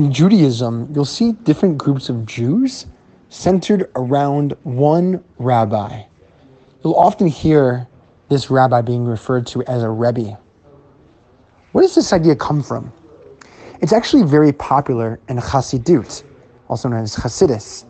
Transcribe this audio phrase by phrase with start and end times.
[0.00, 2.86] in Judaism, you'll see different groups of Jews
[3.28, 6.04] centered around one rabbi.
[6.82, 7.86] You'll often hear
[8.30, 10.38] this rabbi being referred to as a Rebbe.
[11.72, 12.90] Where does this idea come from?
[13.82, 16.22] It's actually very popular in Chassidut,
[16.68, 17.84] also known as Hasidus.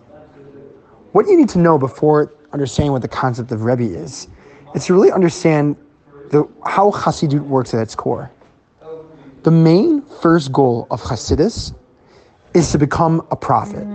[1.12, 4.26] What you need to know before understanding what the concept of Rebbe is,
[4.74, 5.76] is to really understand
[6.32, 8.32] the, how Chassidut works at its core.
[9.44, 11.72] The main first goal of Hasidus
[12.54, 13.86] is to become a prophet.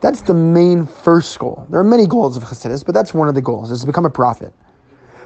[0.00, 1.66] That's the main first goal.
[1.70, 4.04] There are many goals of Hasidus, but that's one of the goals, is to become
[4.04, 4.52] a prophet.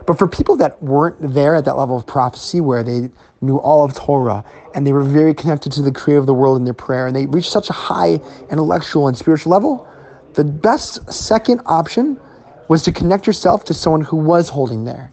[0.06, 3.84] But for people that weren't there at that level of prophecy where they knew all
[3.84, 4.44] of Torah
[4.74, 7.16] and they were very connected to the creator of the world in their prayer and
[7.16, 8.20] they reached such a high
[8.50, 9.88] intellectual and spiritual level,
[10.34, 12.20] the best second option
[12.68, 15.10] was to connect yourself to someone who was holding there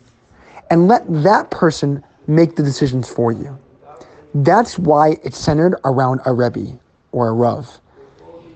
[0.69, 3.57] and let that person make the decisions for you.
[4.35, 6.77] That's why it's centered around a Rebbe
[7.13, 7.79] or a Rav.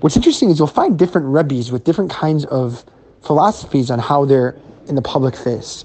[0.00, 2.84] What's interesting is you'll find different Rebbes with different kinds of
[3.22, 5.84] philosophies on how they're in the public face.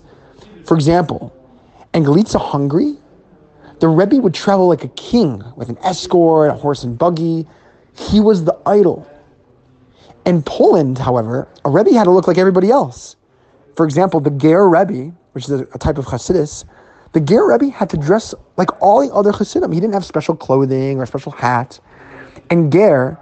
[0.66, 1.34] For example,
[1.94, 2.96] in Galicia, Hungary,
[3.80, 7.48] the Rebbe would travel like a king with an escort, a horse and buggy.
[7.96, 9.10] He was the idol.
[10.26, 13.16] In Poland, however, a Rebbe had to look like everybody else.
[13.76, 16.66] For example, the Ger Rebbe, which is a, a type of Hasidus,
[17.12, 19.72] the Ger Rebbe had to dress like all the other Hasidim.
[19.72, 21.80] He didn't have special clothing or a special hat.
[22.54, 23.18] And Ger,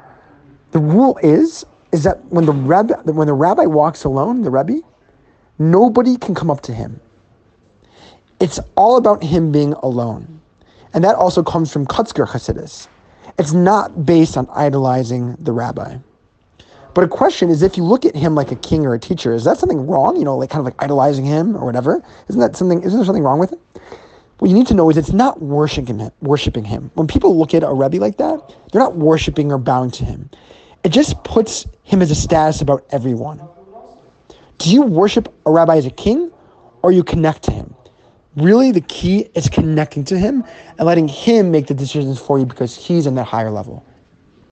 [0.72, 4.82] the rule is is that when the rabbi when the rabbi walks alone, the Rebbe,
[5.58, 7.00] nobody can come up to him.
[8.42, 10.42] It's all about him being alone.
[10.94, 12.90] And that also comes from Kotzker Hasidus.
[13.40, 15.98] It's not based on idolizing the rabbi.
[16.94, 19.34] But a question is if you look at him like a king or a teacher,
[19.34, 20.18] is that something wrong?
[20.18, 22.04] You know, like kind of like idolizing him or whatever?
[22.28, 23.62] Isn't that something isn't there something wrong with it?
[24.42, 26.89] What you need to know is it's not worshiping him, worshiping him.
[26.95, 30.31] When people look at a Rebbe like that, they're not worshiping or bowing to him.
[30.84, 33.39] It just puts him as a status about everyone.
[34.58, 36.31] Do you worship a rabbi as a king
[36.81, 37.75] or you connect to him?
[38.35, 40.44] Really, the key is connecting to him
[40.79, 43.85] and letting him make the decisions for you because he's in that higher level.